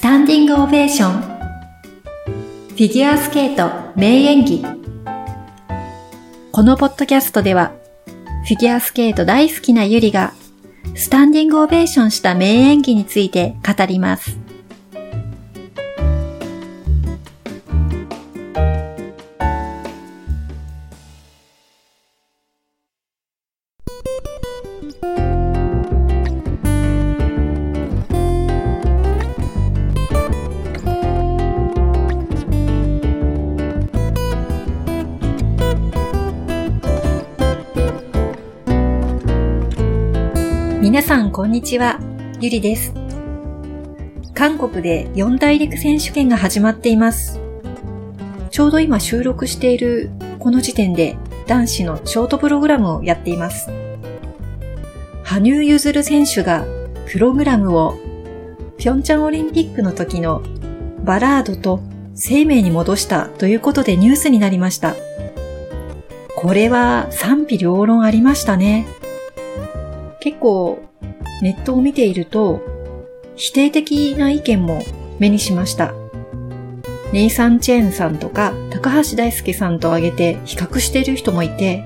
[0.00, 4.64] スタンディングオベーションフィギュアスケート名演技
[6.52, 7.72] このポッドキャストでは
[8.46, 10.32] フィギュアスケート大好きなゆりが
[10.94, 14.39] スタンディングオベーションした名演技について語ります。
[40.90, 42.00] 皆さん、こんにちは。
[42.40, 42.92] ゆりです。
[44.34, 47.38] 韓国で四大陸選手権が始まっています。
[48.50, 51.16] ちょうど今収録しているこの時点で
[51.46, 53.70] 男子のショートプログラムをやっています。
[55.22, 56.64] 羽生結弦選手が
[57.06, 57.96] プログラムを
[58.76, 60.42] ピョンチャンオリンピックの時の
[61.04, 61.78] バラードと
[62.16, 64.96] 生命に戻したということでニュースになりました。
[66.34, 68.86] これは賛否両論ありましたね。
[70.20, 70.82] 結構
[71.42, 72.60] ネットを見ていると
[73.36, 74.82] 否定的な意見も
[75.18, 75.94] 目にしました。
[77.12, 81.84] ネイサン・チェーンさんとか高橋大輔さんと挙げて比較している人もいて、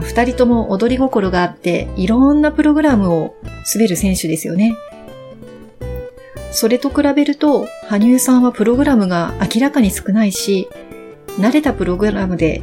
[0.00, 3.34] 二人とも踊り心があっていろんなプログラムを
[3.74, 4.74] 滑る選手ですよね。
[6.52, 10.68] それと比べると、羽生さんはプログラムが明らかに少ないし、
[11.38, 12.62] 慣れたプログラムで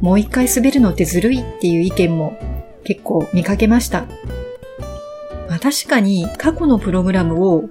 [0.00, 2.38] もう一回滑るのってずるいっていう意見も
[2.84, 4.06] 結構見かけました。
[5.48, 7.64] まあ、確かに過去のプログラムを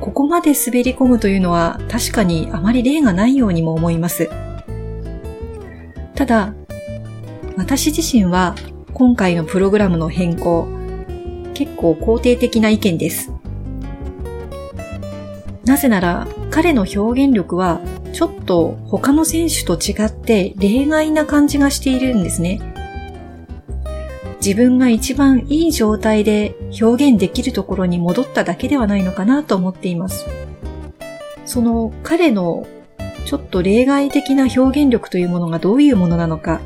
[0.00, 4.28] ここまで滑り込むというのは確かにあまり例がないようにも思います。
[6.14, 6.54] ただ、
[7.56, 8.54] 私自身は
[8.92, 10.66] 今回のプログラムの変更、
[11.54, 13.32] 結構肯定的な意見です。
[15.64, 17.80] なぜなら彼の表現力は
[18.12, 22.60] ちょっと他の選手と違って例外な感じがしているんですね。
[24.46, 30.24] 自分が一番いい状態で表現できるところに戻っただけではないのかなと思っています。
[31.44, 32.64] その彼の
[33.24, 36.60] ちょっと例外的な表現力というものがどういうものなのか、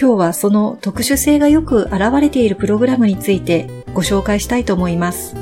[0.00, 5.36] 今日はその特殊性がよく現れているプログラムについてご紹介したいと思います。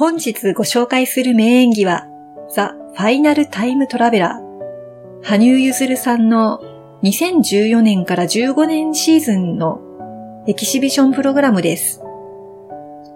[0.00, 2.06] 本日ご紹介する名演技は、
[2.48, 5.22] ザ・ファイナル・タイム・トラベラー。
[5.22, 6.58] 羽生結弦さんの
[7.02, 9.78] 2014年から15年シーズンの
[10.46, 12.00] エキシビションプログラムです。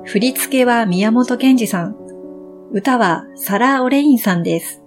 [0.05, 1.97] 振り付けは宮本賢治さん。
[2.71, 4.83] 歌はサラ・オレインさんです。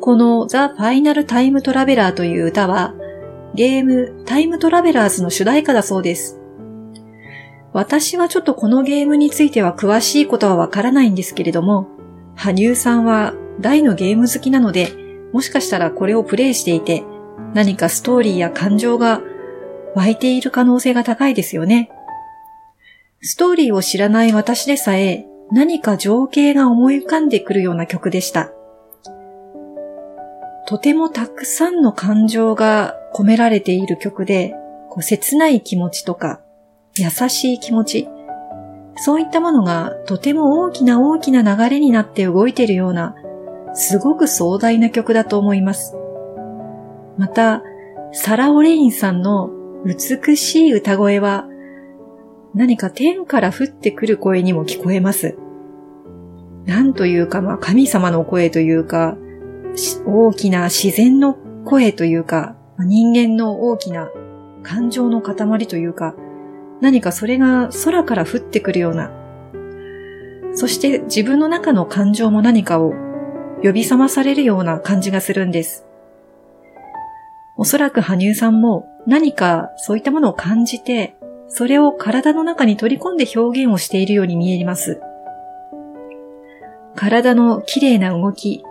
[0.00, 2.94] このザ・ファイナル・タイム・トラベラーという歌は、
[3.54, 6.39] ゲームタイムトラベラーズの主題歌だそうです。
[7.72, 11.88] 私はちょっとこのゲームについては詳しいことはわからないんですけれども、
[12.34, 14.92] 羽生さんは大のゲーム好きなので、
[15.32, 17.04] もしかしたらこれをプレイしていて、
[17.54, 19.20] 何かストーリーや感情が
[19.94, 21.90] 湧いている可能性が高いですよね。
[23.22, 28.50] ストーリーを知らない私でさえ、何か情景が思い浮かんでくるような曲でした。
[30.66, 34.54] とてもたくさんの感情が込められている曲で、
[34.88, 36.40] こう切ない気持ちとか、
[36.96, 38.08] 優しい気持ち、
[38.96, 43.14] そういったものがとても大きな大きな流れになって動いているような、
[43.74, 45.94] すごく壮大な曲だと思います。
[47.16, 47.62] また、
[48.12, 49.50] サラ・オレインさんの
[49.84, 51.46] 美しい歌声は、
[52.54, 55.38] 何か天から降ってくる声にも聞こえます。
[56.66, 59.16] なんというか、まあ、神様の声というか、
[60.06, 64.10] 大きな自然の声というか、人間の大きな
[64.62, 66.14] 感情の塊というか、
[66.80, 69.10] 何かそれが空から降ってくるような、
[70.54, 72.92] そして自分の中の感情も何かを
[73.62, 75.86] 呼び覚まされるような感じがするんです。
[77.56, 81.16] おそらく羽生さんも何かそういったものを感じて、
[81.48, 85.00] それを体の中に取り込んで表現をしているように見えます。
[86.96, 88.64] 体の綺麗な動き、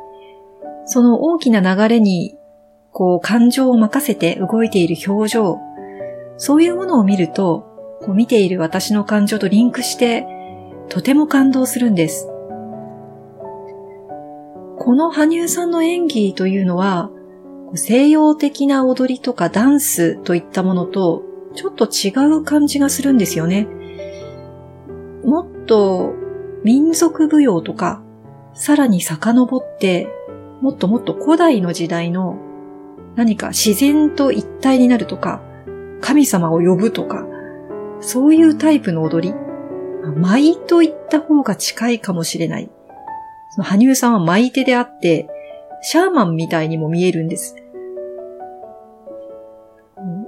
[0.85, 2.35] その大きな流れに、
[2.91, 5.59] こう感情を任せて動いている表情、
[6.38, 7.69] そういうものを見ると、
[8.01, 10.25] こう見ている私の感情とリンクして、
[10.90, 12.28] とても感動するんです。
[14.78, 17.12] この羽生さんの演技というのは、
[17.75, 21.24] 西洋的な踊りとかダンスといったものと
[21.54, 23.68] ちょっと違う感じがするんですよね。
[25.24, 26.13] もっと
[26.63, 28.01] 民族舞踊とか、
[28.54, 30.07] さらに遡って、
[30.62, 32.38] もっともっと古代の時代の
[33.16, 35.42] 何か自然と一体になるとか、
[36.01, 37.25] 神様を呼ぶとか、
[38.01, 39.36] そういうタイプの踊り、
[40.16, 42.69] 舞と言った方が近いかもしれない。
[43.51, 45.28] その羽生さんは舞手であって、
[45.81, 47.56] シャーマンみたいにも見えるんです。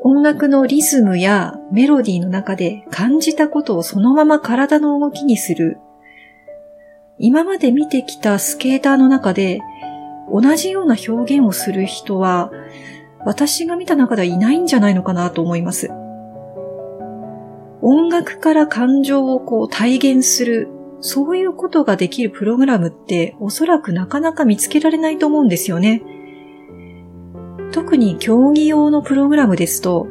[0.04, 5.78] 音楽のリズムやメロディーの中で感じたことをそのまま体の動きにする。
[7.18, 9.62] 今まで見てきたスケーターの中で
[10.32, 12.52] 同じような表現をする人は
[13.26, 15.92] 私が見た中ではいないんじゃないのかなと思います。
[17.82, 20.70] 音楽から感情をこう体現する、
[21.00, 26.04] そういうことができるプログラムっておそらくなかなか見つけられないと思うんですよね。
[27.72, 30.08] 特に競技用のプログラムですと、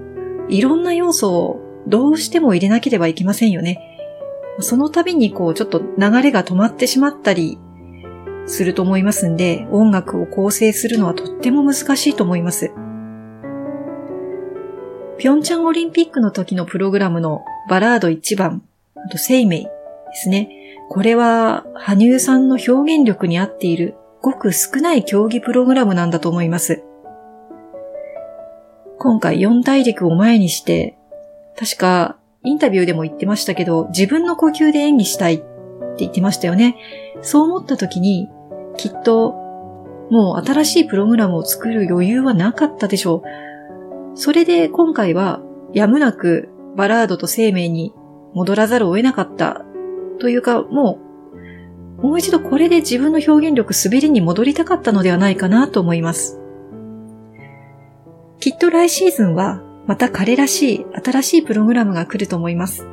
[0.49, 3.87] いろんな要素をどうしても入れなければいけませんよね。
[4.58, 7.58] その度にこうちょっと流れが止まってしまったり
[8.46, 12.73] すると思いますんで、音楽を構成するのはとっても難しいと思います。
[15.19, 18.62] ピョンチャンオリンピックの時のプログラムのバラード1番、
[18.97, 19.71] あと生命で
[20.15, 20.49] すね。
[20.89, 26.83] これは、羽生さんの表現力に合っている、ごく少ない競技プログラムなんだと思います。
[28.99, 30.97] 今回4大陸を前にして、
[31.59, 35.45] 確かインタビューでも言ってましたけど、自分の呼吸で演技したいって
[35.99, 36.77] 言ってましたよね。
[37.23, 38.29] そう思った時に、
[38.77, 39.33] きっと、
[40.11, 43.23] もう新しいプログラムを作る余裕はなかったでしょ
[44.15, 44.17] う。
[44.19, 45.41] それで今回は
[45.73, 47.93] やむなくバラードと生命に
[48.34, 49.64] 戻らざるを得なかった
[50.19, 50.99] というかも
[51.99, 56.40] うもう一度これで自分の表現力滑りに戻りたかったのではないかなと思います。
[58.38, 62.87] きっと来シーズンはまた彼らしい新しいプログラムが来ると思います。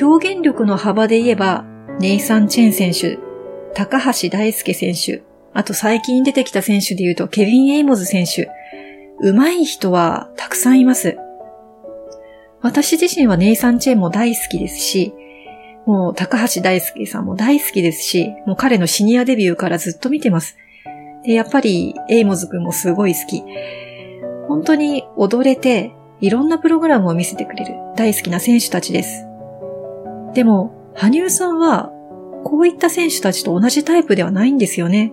[0.00, 1.64] 表現力の幅で言えば、
[1.98, 3.18] ネイサン・チェン選手、
[3.74, 5.22] 高橋大輔選手、
[5.52, 8.48] あと最近出てきた選手で言うと、ケビン・エイモズ選手。
[9.22, 11.18] 上手い人はたくさんいます。
[12.62, 15.14] 私自身はネイサン・チェンも大好きですし、
[15.86, 20.56] もう高橋大輔さんも大好きですし、もう彼のシニアデビューからずっと見てます。
[21.24, 23.42] で、やっぱりエイモズ君もすごい好き。
[24.48, 29.26] 本当に踊れて、いろんなプログラムを見せてくれる大好きな選手たちです。
[30.34, 31.92] でも、羽生さんは、
[32.44, 35.12] こういった選手たちと同じタイプではないんですよね。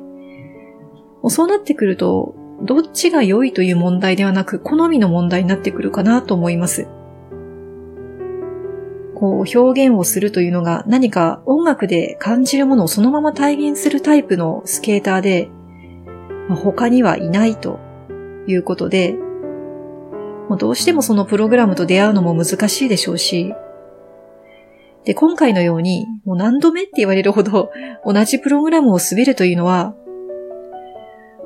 [1.30, 6.88] そうなってくると、どっちが良いという問題ではなく、好みの問題になってくるかなと思います。
[9.16, 15.50] こう、表現をするというのが何か音楽で感じるものをそのまま体現するタイプのスケーターで、
[16.50, 17.80] 他にはいないと
[18.48, 19.16] いうことで、
[20.50, 23.54] もうどうしてもそのプログラムと出会うのも難しいでしょうし、
[25.04, 27.72] で、今回のように、もう何度目って言われるほど
[28.06, 29.96] 同じプログラムを滑るというのは、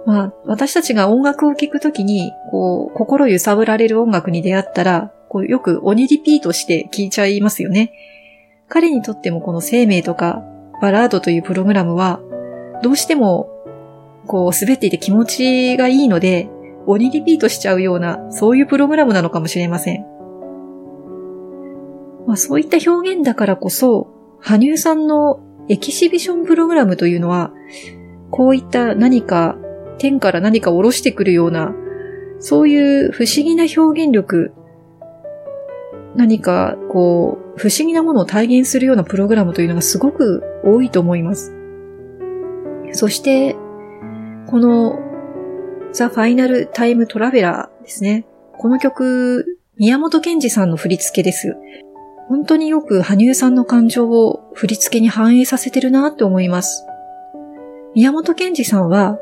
[0.05, 7.93] まあ、私たちが音楽を聴くときに、こう、心揺さぶられる音楽に出会ったら、こう、よく鬼リピートして聴いちゃいますよね。
[8.67, 10.43] 彼にとってもこの生命とか、
[10.81, 12.19] バラードというプログラムは、
[12.81, 13.49] どうしても、
[14.25, 16.49] こう、滑っていて気持ちがいいので、
[16.87, 20.05] 鬼リピートしちゃうような、そういうプログラムなのかもしれません。
[22.25, 24.07] まあ、そういった表現だからこそ、
[24.39, 25.39] 羽生さんの
[25.69, 27.53] エキシビションプログラムというのは、
[28.31, 29.57] こういった何か
[30.01, 31.75] 天から何か下ろしてくるような、
[32.39, 34.51] そういう不思議な表現力、
[36.15, 41.53] 何かこう、不思議なものを体現するようなプログラムというのがすごく多いと思います。
[42.93, 43.55] そして、
[44.47, 44.99] この
[45.93, 48.25] ザ・ファイナル・タイム・トラベラーですね。
[48.57, 51.55] この曲、宮本賢治さんの振り付けです。
[52.27, 56.87] 本当によく羽生さんの感情を振り付けに反映させてるなって思います。
[57.93, 59.19] 宮本賢治さんは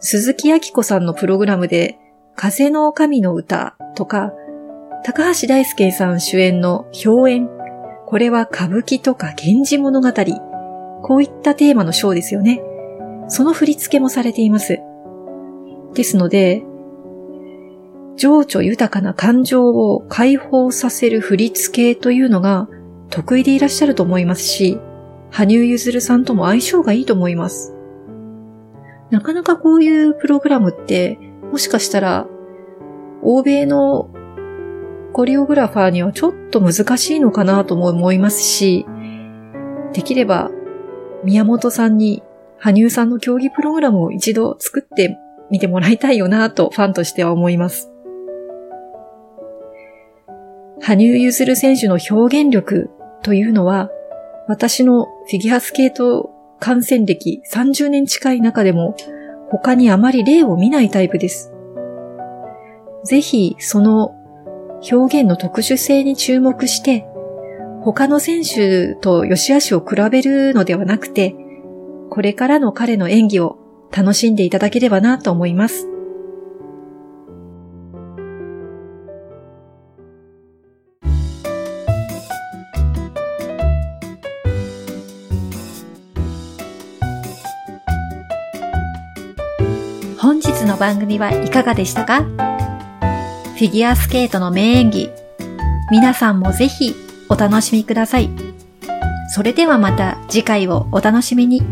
[0.00, 1.98] 鈴木明子さんのプログラムで、
[2.36, 4.32] 風の神の歌とか、
[5.04, 7.48] 高橋大輔さん主演の表演。
[8.06, 10.12] これは歌舞伎とか源氏物語。
[11.02, 12.62] こういったテーマのショーですよね。
[13.28, 14.78] その振り付けもされています。
[15.94, 16.62] ですので、
[18.16, 22.68] 情緒豊かな感情を解放させる振り付けというのが
[23.10, 24.78] 得意でいらっしゃると思いますし、
[25.30, 27.77] 羽生結弦さんとも相性がいいと思います。
[29.10, 31.18] なかなかこういうプログラムって、
[31.50, 32.26] もしかしたら、
[33.22, 34.10] 欧米の
[35.12, 38.86] コリオグラファーにはちょっと難しいのかなとも思いますし、
[39.92, 40.50] できれば
[41.24, 42.22] 宮本さんに
[42.58, 45.18] 羽生さんの競技プログラムを一度作って
[45.50, 47.90] みてもらいたいよなとファンとしては思います。
[50.80, 52.90] 羽生結弦選手の表現力
[53.22, 53.90] というのは、
[54.46, 58.96] 私のフィギュアスケート感染歴30年近い中でも
[59.50, 61.52] 他にあまり例を見ないタイプです。
[63.04, 64.14] ぜひその
[64.90, 67.06] 表現の特殊性に注目して、
[67.82, 71.34] 他の選手と良し悪しを比べるのではなくて、
[72.10, 73.58] これからの彼の演技を
[73.96, 75.88] 楽しんでいただければなと思います。
[90.78, 92.22] 番組はいかがでしたか？
[92.22, 95.10] フィギュアスケートの名演技、
[95.90, 96.94] 皆さんもぜひ
[97.28, 98.30] お楽しみください。
[99.34, 101.62] それではまた次回をお楽しみに。